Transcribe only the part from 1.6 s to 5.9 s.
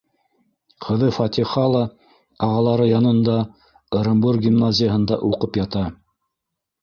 ла ағалары янында— Ырымбур гимназияһында уҡып ята.